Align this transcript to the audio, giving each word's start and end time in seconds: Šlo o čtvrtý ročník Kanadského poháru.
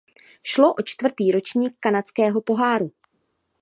Šlo 0.43 0.73
o 0.73 0.81
čtvrtý 0.83 1.31
ročník 1.31 1.77
Kanadského 1.79 2.41
poháru. 2.41 2.91